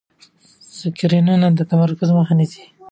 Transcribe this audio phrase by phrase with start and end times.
[0.77, 2.63] سکرینونه د تمرکز مخه نیسي.